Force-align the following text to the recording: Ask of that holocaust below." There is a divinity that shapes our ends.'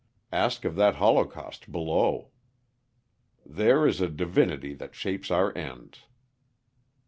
Ask 0.33 0.65
of 0.65 0.75
that 0.77 0.95
holocaust 0.95 1.71
below." 1.71 2.31
There 3.59 3.85
is 3.85 4.01
a 4.01 4.09
divinity 4.09 4.73
that 4.73 4.95
shapes 4.95 5.29
our 5.29 5.55
ends.' 5.55 6.05